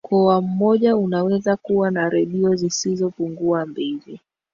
mkoa 0.05 0.41
mmoja 0.41 0.95
unaweza 0.97 1.57
kuwa 1.57 1.91
na 1.91 2.09
redio 2.09 2.55
zisizopungua 2.55 3.65
mbili 3.65 4.19